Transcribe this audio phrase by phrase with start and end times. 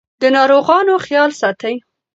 [0.21, 1.75] د ناروغانو خیال ساتئ.